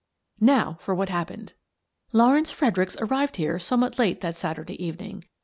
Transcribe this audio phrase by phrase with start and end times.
[0.39, 1.53] "Now for what happened:
[2.11, 5.25] Lawrence Fred ericks arrived here somewhat late that Saturday evening.